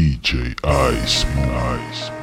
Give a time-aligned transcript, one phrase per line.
[0.00, 2.19] DJ Ice Ice.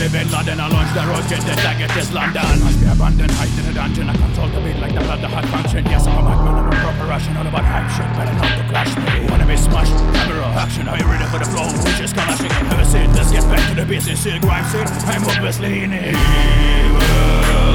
[0.00, 2.60] Burning, come live in London I launch the rocket, then I get this London.
[2.60, 5.28] Must be abandoned, hide in a dungeon I control the beat like the blood, the
[5.28, 5.84] heart function.
[5.86, 8.64] Yes, I'm a madman, I'm a proper Russian All about hype shit, better not to
[8.68, 9.28] clash me.
[9.30, 10.88] Wanna be smashed, camera, action.
[10.88, 11.68] Are you ready for the flow?
[11.84, 13.08] Which is clashing have a seat.
[13.12, 16.14] Let's get back to the business, see the grime scene I'm obviously in it.
[16.14, 17.00] Evil,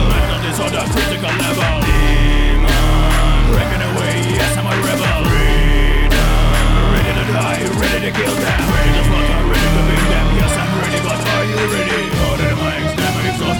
[0.09, 1.77] mental disorder, critical level.
[1.85, 5.21] Demon, breaking away, yes, I'm a rebel.
[5.29, 8.61] Freedom, ready to die, ready to kill them.
[8.73, 10.25] Ready to slaughter, ready to beat them.
[10.41, 10.64] Yes, I'm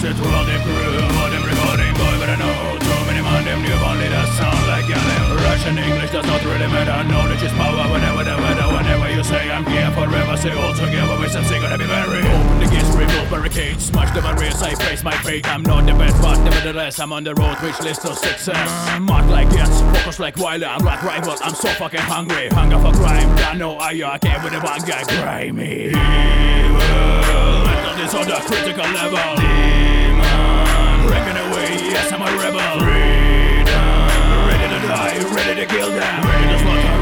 [0.01, 3.61] through all the crew All them recording, boy, but I know Too many man, them
[3.63, 7.07] new only that sound like yelling Russian English does not really matter.
[7.07, 10.35] Knowledge is power, whenever the weather Whenever you say I'm here forever.
[10.35, 12.59] Say all together, we say gonna be very Open.
[12.59, 16.21] The gates, rebuild barricades Smash the barriers, I face my fate I'm not the best,
[16.21, 18.99] but nevertheless I'm on the road which leads to success.
[18.99, 20.67] Mark like yes, focus like Wilder.
[20.67, 22.49] I'm like rival, I'm so fucking hungry.
[22.49, 26.54] Hunger for crime, I know I I came with a one guy grimy
[28.05, 29.35] Evil, mental disorder, critical level.
[29.37, 32.79] Demon, breaking away, yes I'm a rebel.
[32.79, 36.23] Freedom, ready to die, ready to kill them.
[36.23, 36.94] Ready to slaughter,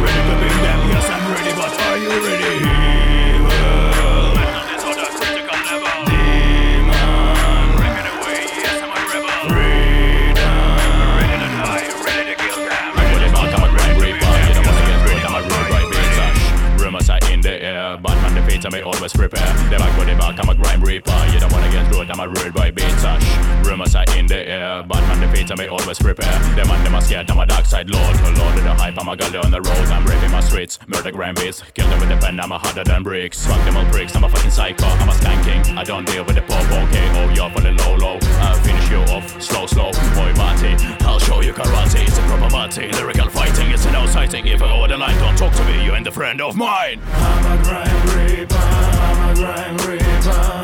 [19.30, 19.54] prepare.
[19.72, 21.16] The back with the back, I'm a grime reaper.
[21.32, 23.24] You don't wanna get rude, I'm a rude boy beat touch.
[23.64, 26.38] Rumors are in the air, but man defeats me always prepare.
[26.56, 28.16] The man them are scared, I'm a dark side lord.
[28.38, 29.88] Lord of the hype, I'm a gully on the road.
[29.96, 31.64] I'm raping my streets, murder grime beats.
[31.74, 33.46] Kill them with the pen, I'm a harder than bricks.
[33.48, 34.88] Fuck them all pricks, I'm a fucking psycho.
[34.88, 37.08] I'm a skanking, I don't deal with the pop, okay.
[37.20, 38.20] Oh, you're for the low low.
[38.44, 39.92] I'll finish you off, slow slow.
[40.20, 40.76] Boy, party,
[41.08, 42.04] I'll show you karate.
[42.04, 43.72] It's a proper party, lyrical fighting.
[43.72, 44.48] It's a no sighting.
[44.48, 45.86] If I go the line, don't talk to me.
[45.86, 47.00] You ain't a friend of mine.
[47.14, 47.94] I'm a grime
[48.28, 48.46] be
[49.42, 50.63] rang, rang, return.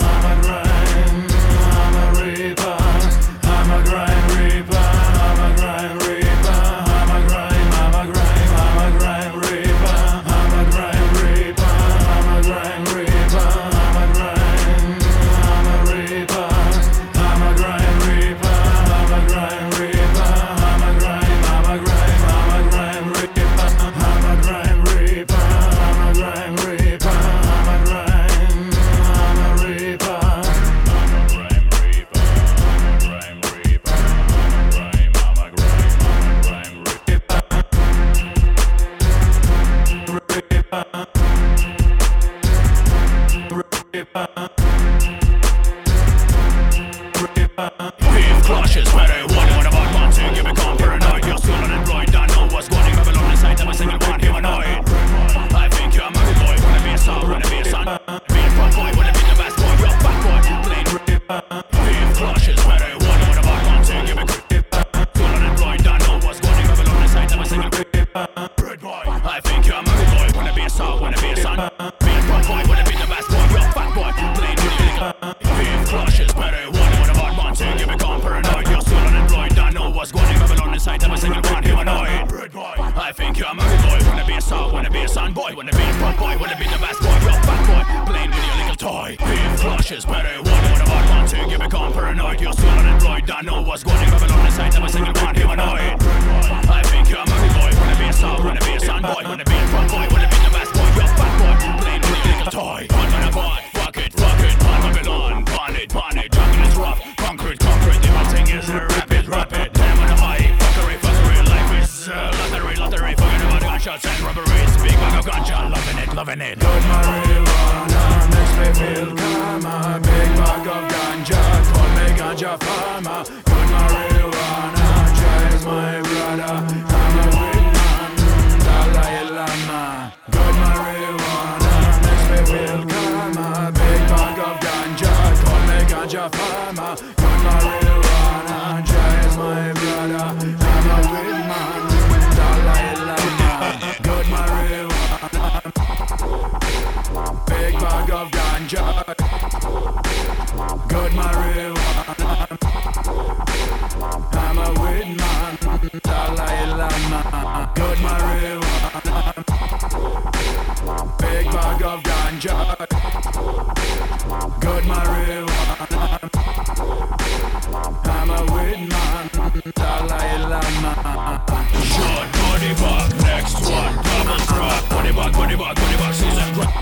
[175.59, 176.73] Bag, body bag, season drop.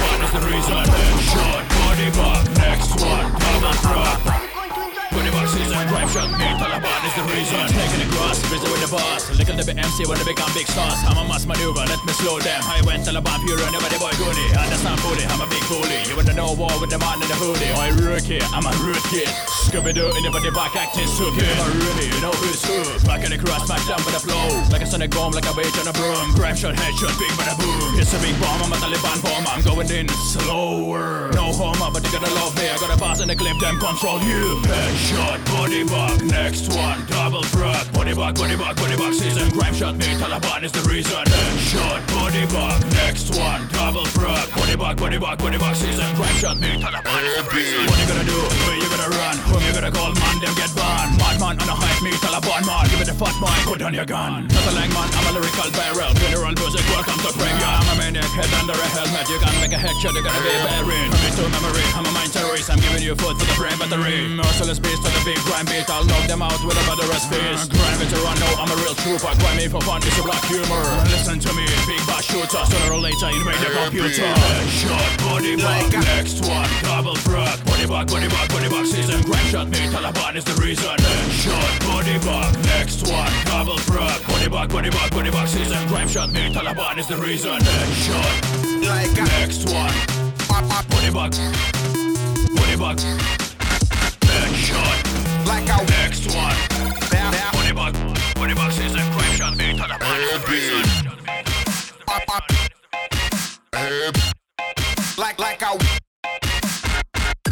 [0.00, 1.49] What is the reason?
[6.12, 7.60] Drive me, Taliban is the reason.
[7.70, 9.30] Taking cross, busy with the boss.
[9.30, 10.98] Little to be MC they become big stars.
[11.06, 12.60] I'm a mass maneuver, let me slow them.
[12.66, 14.46] I went Taliban pure, nobody boy goody.
[14.58, 16.02] Understand fully, I'm a big bully.
[16.10, 17.70] You wanna know war with the man in the hoodie.
[17.70, 19.30] I rookie, I'm a root kid.
[19.70, 21.46] Scooby Doo in the body back acting stupid.
[21.46, 22.82] I'm a really, you know who's who.
[23.06, 24.50] Back in the cross, back down with the flow.
[24.74, 26.34] Like a sonic bomb, like a wage on a broom.
[26.34, 28.00] Grab shot, headshot, big bada boom.
[28.02, 29.46] It's a big bomb, I'm a Taliban bomb.
[29.46, 31.30] I'm going in slower.
[31.38, 32.66] No homo, but you gotta love me.
[32.66, 34.58] I got a boss in the clip, them control you.
[34.66, 37.84] Headshot, body bag, next one, double frog.
[37.92, 39.50] Body bag, body bag, body bag, season.
[39.52, 41.24] Crime shot, me, Taliban is the reason.
[41.24, 44.46] Headshot, body bag, next one, double frog.
[44.56, 46.08] Body bag, body bag, body bag, season.
[46.16, 47.84] Crime shot, me, Taliban is the reason.
[47.86, 48.38] What you gonna do?
[48.64, 49.36] Where you gonna run?
[49.50, 50.12] Whom you gonna call?
[50.16, 51.18] Man, them get banned.
[51.20, 52.84] Madman on a hype, me, Taliban man.
[52.88, 54.48] Give it a fat man, put down your gun.
[54.48, 56.10] Not a lang man, I'm a lyrical barrel.
[56.16, 57.60] Funeral music, welcome to premium.
[57.60, 59.28] I'm a maniac, head under a helmet.
[59.28, 61.08] You gotta make a headshot, you gotta be buried.
[61.12, 62.72] Commit to memory, I'm a mind terrorist.
[62.72, 64.24] I'm giving you food for the brain battery.
[64.24, 65.89] Mm, merciless beast to the big crime beat.
[65.90, 67.74] I'll knock them out with a murderous fist.
[67.74, 69.34] Crime veteran, no, I'm a real trooper.
[69.58, 70.82] Me for fun, it's a black humor.
[71.10, 72.62] Listen to me, big bass shooter.
[72.62, 74.30] Sooner or later, invade the computer.
[74.70, 77.58] Shot, body bag, next one, double frog.
[77.66, 79.18] Body bag, body bag, body bag, season.
[79.26, 80.94] Crime shot me, Taliban is the reason.
[81.42, 84.14] Shot, body bag, next one, double frog.
[84.30, 85.88] Body bag, body bag, body bag, season.
[85.88, 87.58] Crime shot me, Taliban is the reason.
[88.06, 88.34] Shot,
[88.86, 89.94] Like next one,
[90.86, 91.34] body bag,
[92.54, 93.39] body bag.
[95.50, 96.56] Like a next one.
[97.10, 97.94] Body bag,
[98.36, 99.00] body bag, season.
[99.00, 100.84] Crime shot me, Taliban is the reason.
[105.18, 105.76] like like a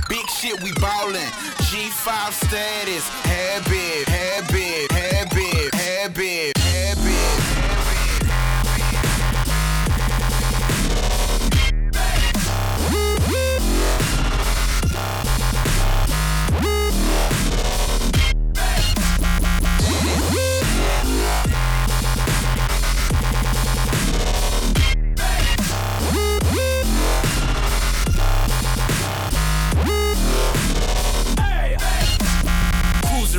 [0.08, 1.32] big shit we ballin'.
[1.66, 6.57] G5 status, habit, habit, habit, habit.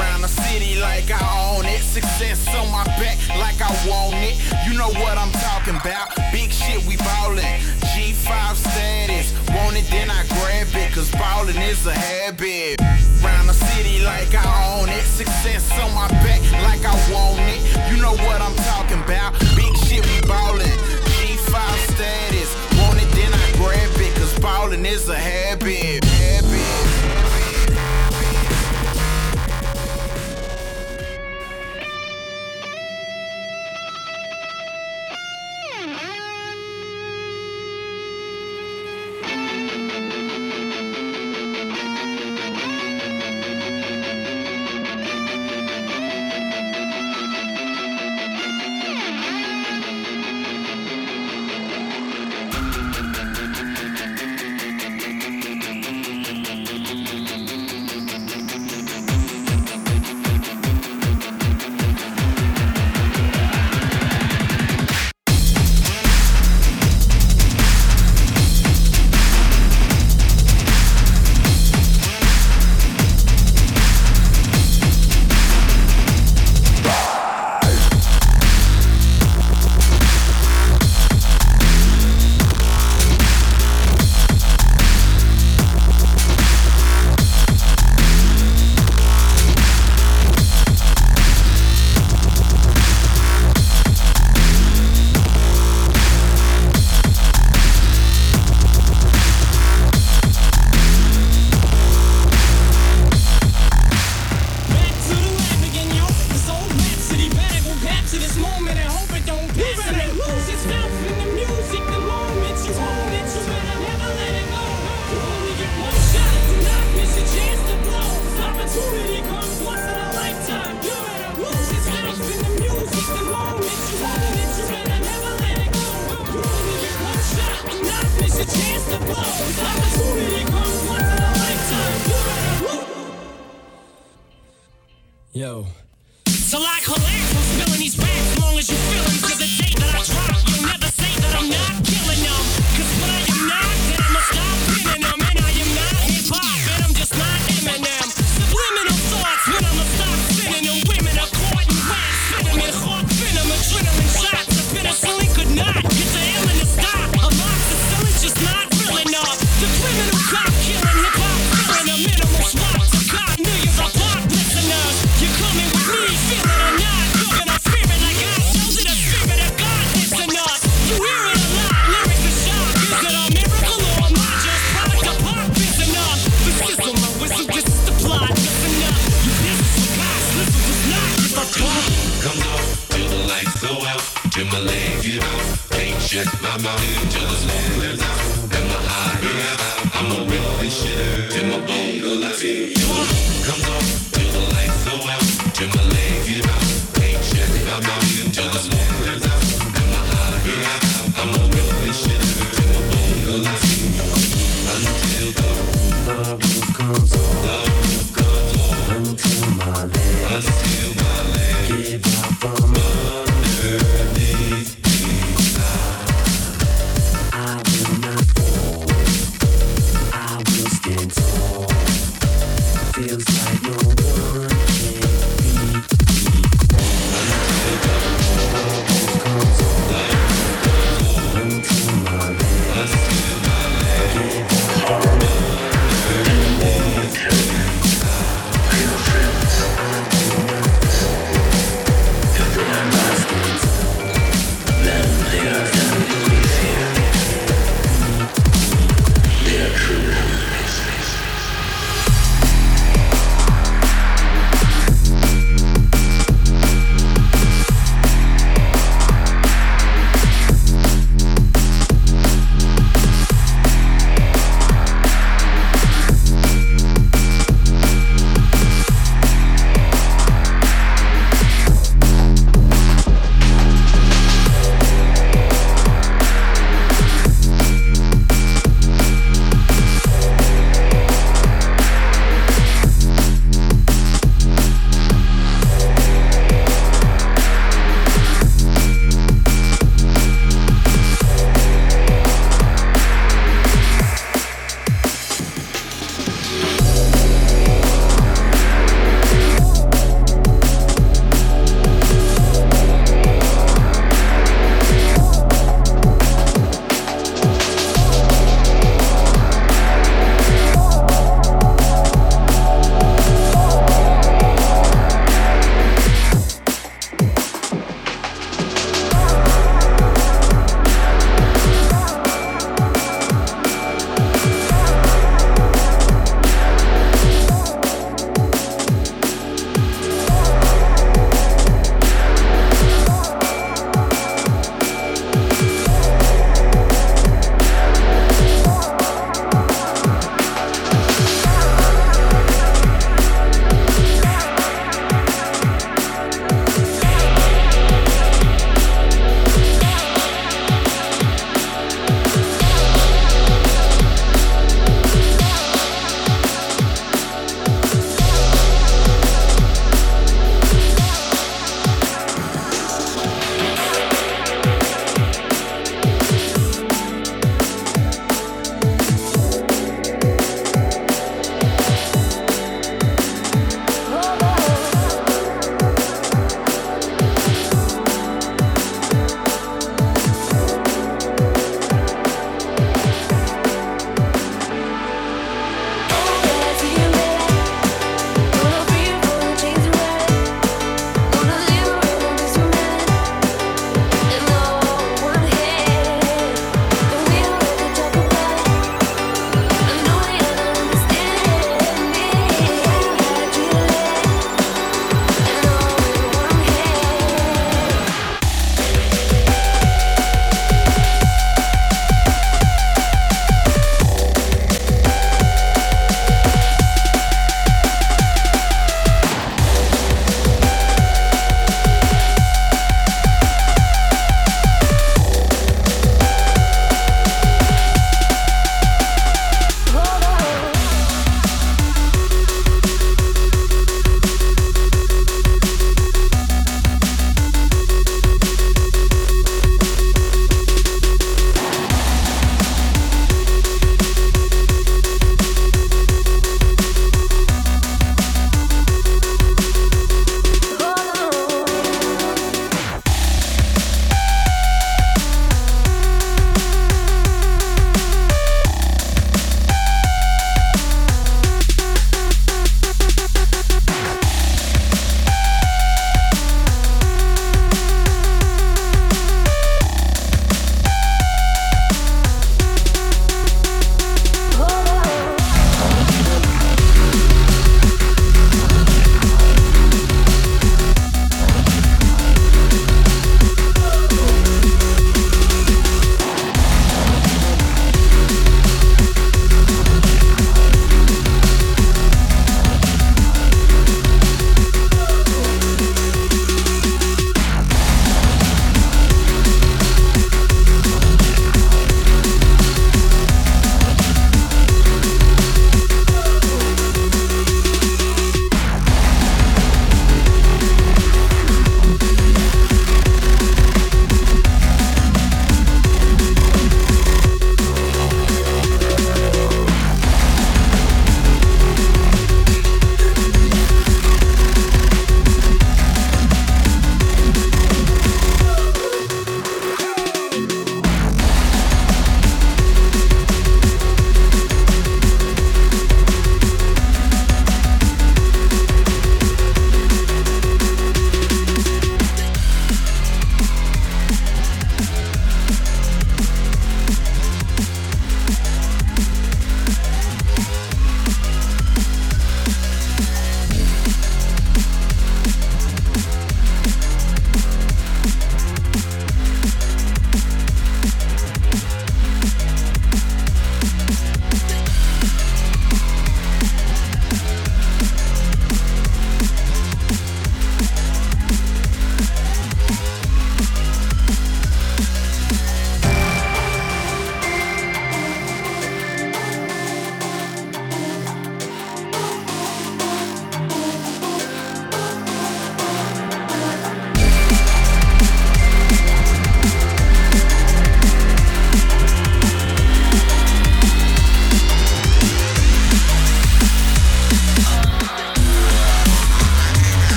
[0.00, 1.20] Around the city like I
[1.52, 1.80] own it.
[1.80, 4.36] Success on my back like I want it.
[4.66, 6.08] You know what I'm talking about.
[6.32, 7.44] Big shit, we ballin'.
[7.92, 9.32] G5 status.
[9.54, 10.92] Want it, then I grab it.
[10.94, 12.80] Cause ballin' is a habit.
[13.22, 15.04] Round the city like I own it.
[15.04, 17.60] Success on my back like I want it.
[17.90, 19.38] You know what I'm talking about.
[19.56, 20.59] Big shit, we ballin'.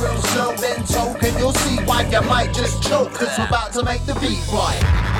[0.00, 3.12] Real slow, then choke, and you'll see why you might just choke.
[3.12, 5.17] Cause we're about to make the beat right.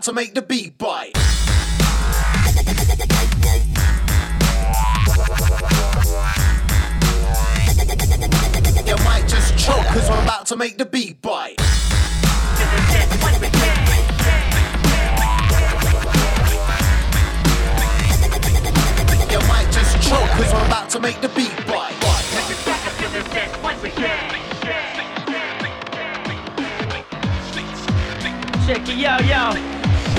[0.00, 1.12] about to make the beat bite.
[8.86, 11.60] You might just choke cause we're about to make the beat bite.
[19.30, 21.92] You might just choke cause we're about to make the beat bite.
[28.66, 29.69] Check it out, yo.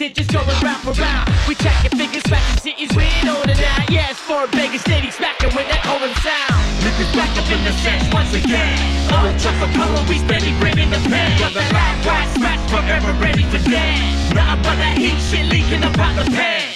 [0.00, 1.28] digits going round for round.
[1.46, 3.84] We tracking figures, smacking cities, we ain't on it now.
[3.92, 6.56] Yeah, it's for a cities, city, smacking with that Owen sound.
[6.80, 8.80] Niggas back up in the sets once again.
[9.12, 11.36] Oh, just chocolate color, we steady bringing the pen.
[11.38, 14.32] Got the live wide smash forever ready for dance.
[14.32, 16.69] Nothing but that heat shit leaking about the pan.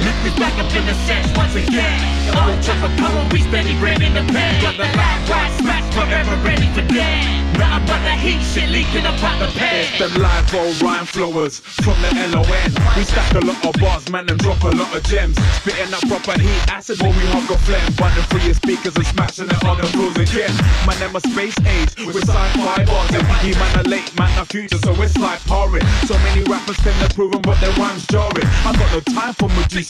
[0.00, 2.00] Lift me back up in the set once again.
[2.36, 4.62] All it took a power we steady ran the pen.
[4.62, 7.40] Got the live wide smash forever ready for dead.
[7.58, 9.84] Now I'm the heat shit leaking up out the pen.
[9.84, 12.70] It's them live old rhyme flowers from the LON.
[12.96, 15.36] We stack a lot of bars, man, and drop a lot of gems.
[15.60, 17.84] Spitting up proper heat, acid when we hog a phlegm.
[18.00, 20.54] Running through your speakers and smashing it on the rules again.
[20.88, 23.10] Man, I'm a space age we're sci-fi bars.
[23.12, 25.84] And he man a late man a future, so it's like pouring.
[26.08, 28.48] So many rappers tend to prove but their rhymes jarring.
[28.64, 29.89] I got no time for majesty.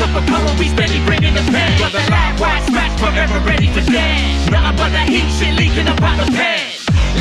[0.00, 1.76] chopper color, we steady bringing the pen.
[1.76, 4.48] Brother live, white smash, forever ready for dance.
[4.48, 6.80] Nothing but that heat shit leaking up out the pen.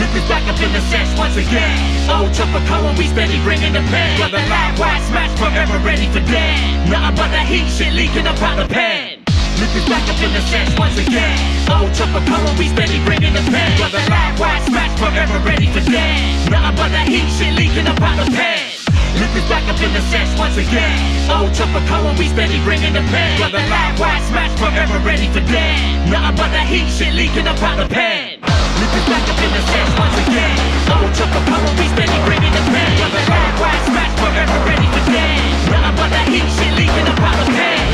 [0.09, 2.09] Is back up in the sense once again.
[2.09, 4.17] Old chopper color, we steady bringing the pen.
[4.17, 6.89] Brother live, white smash, forever ready for dance.
[6.89, 9.21] Nothing but that heat shit leaking up out the pen.
[9.59, 11.37] Is back up in the sense once again.
[11.69, 13.77] Old chopper color, we steady bringing the pen.
[13.77, 16.49] Brother live, white smash, forever ready for dance.
[16.49, 18.78] Nothing but that heat shit leaking up out the pen.
[19.18, 21.01] Lift is back up in the sesh once again.
[21.32, 23.39] Old Tropicana, we steady bringing the pain.
[23.41, 26.10] Got the live wire smash forever ready for dead.
[26.12, 28.38] Nothing but the heat, shit leaking up out the pen.
[28.80, 30.57] Lift is back up in the sesh once again.
[30.93, 32.93] Old Tropicana, we steady bringing the pain.
[33.01, 35.41] Got the live wire smash forever ready for dead.
[35.74, 37.86] Nothing but the heat, shit leaking up out the pen.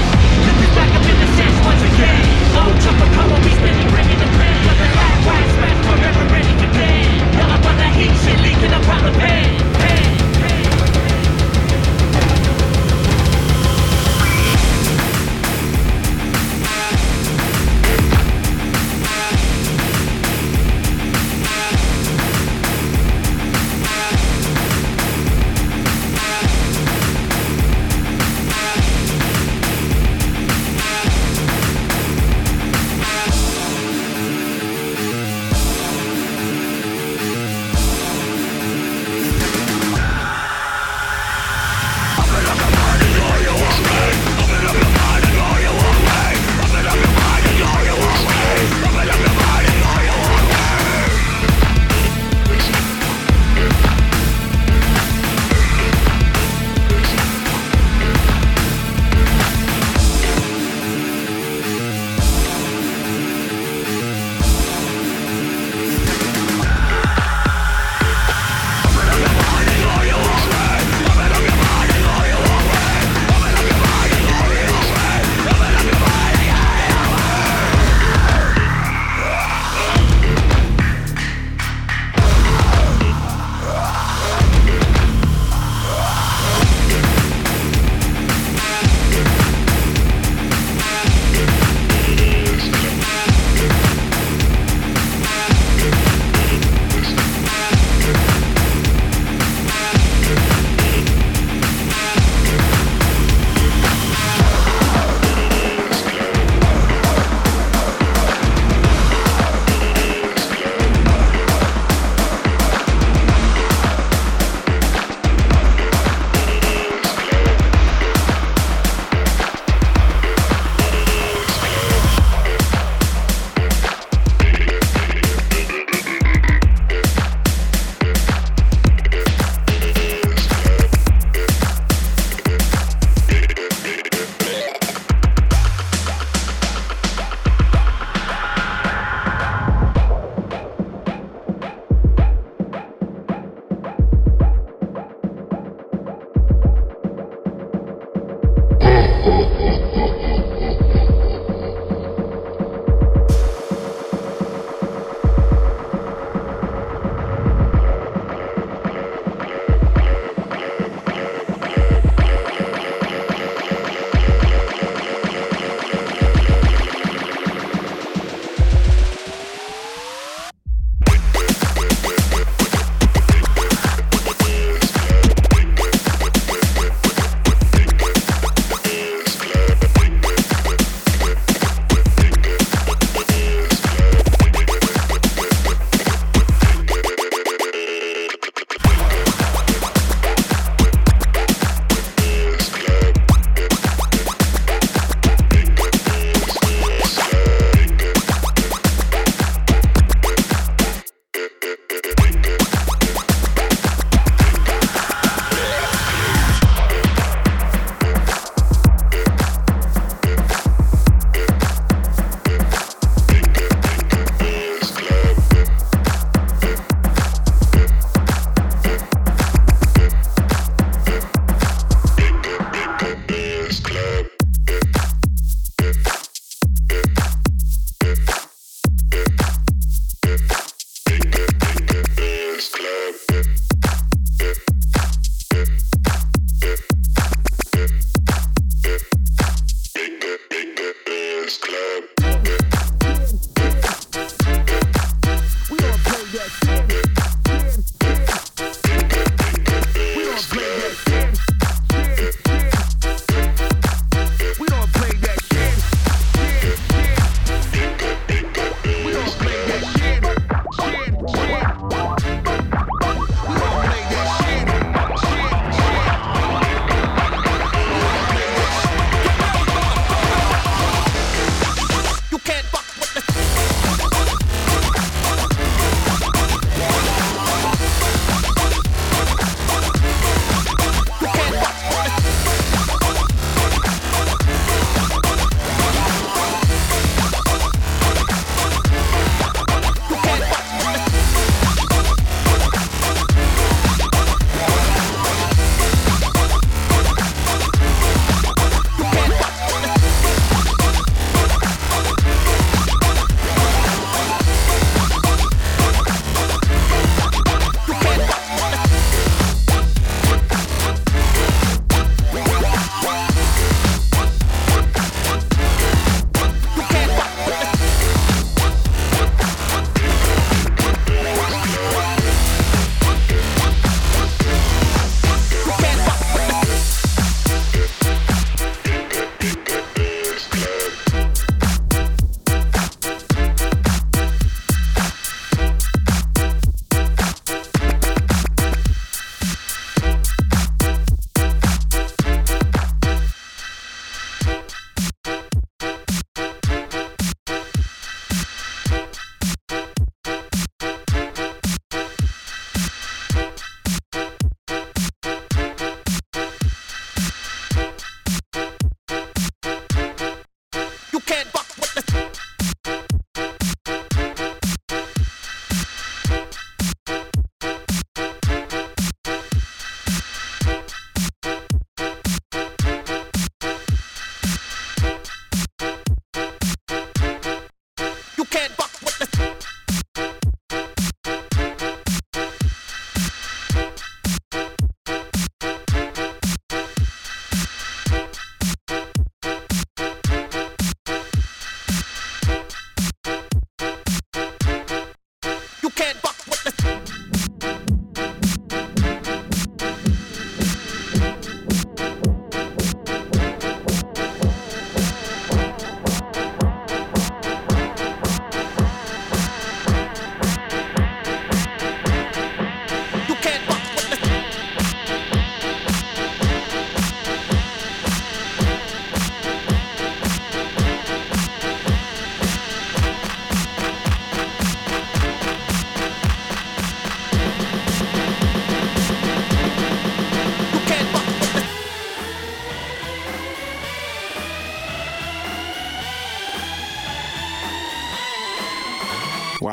[0.45, 2.24] Lift back up in the sesh once again.
[2.59, 4.61] Old Tropicana, we steady bringing the pain.
[4.68, 7.24] Got the live wide smash forever ready for dance.
[7.39, 9.74] Nothing but the heat, shit leaking up out the pan.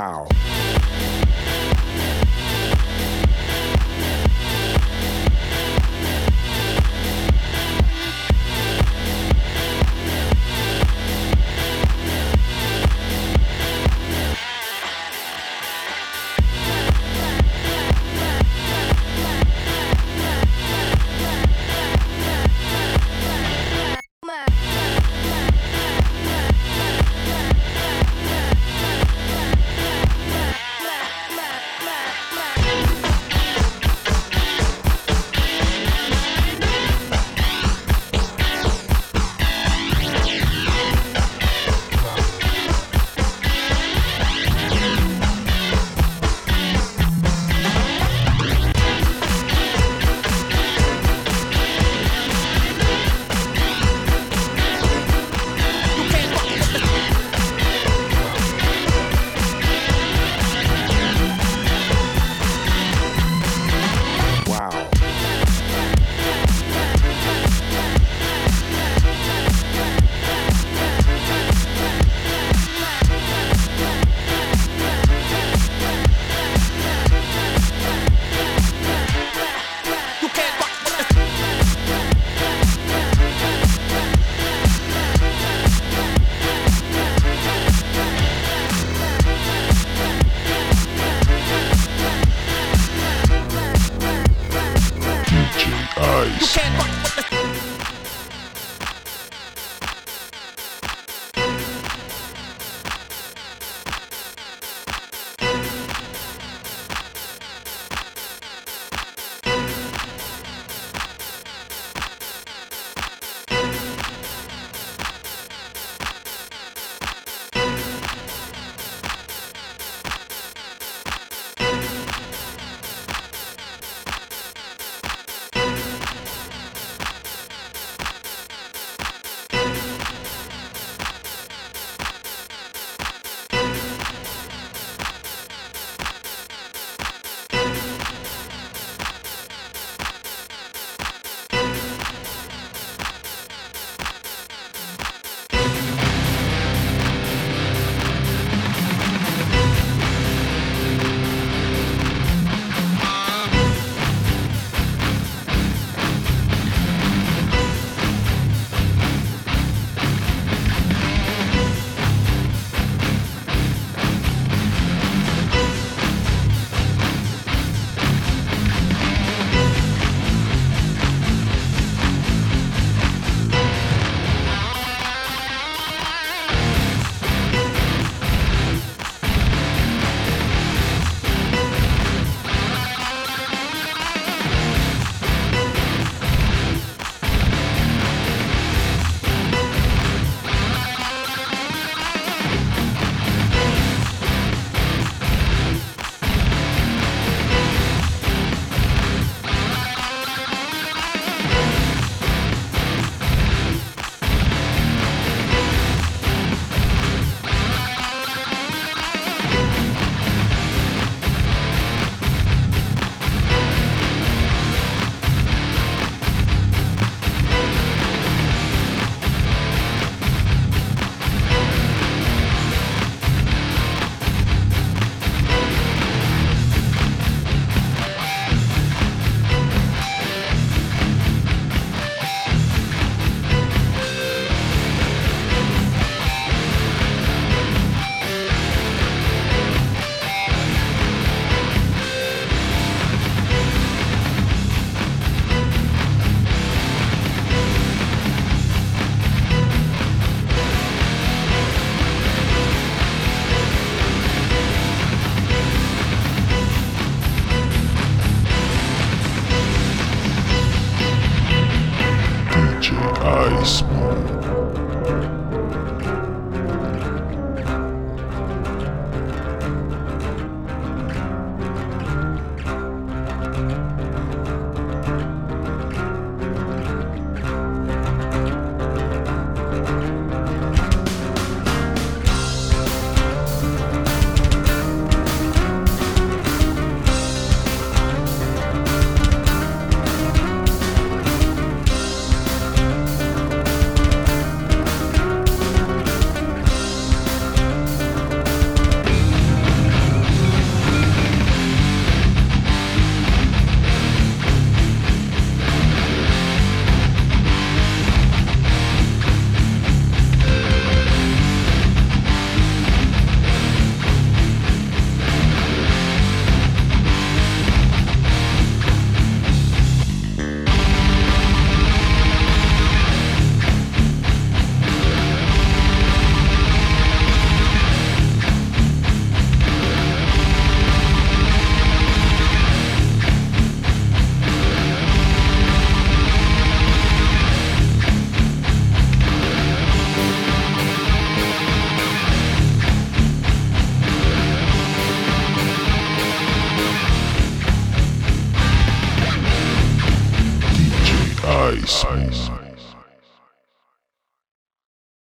[0.03, 0.42] Wow.